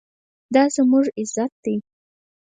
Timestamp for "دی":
1.63-1.75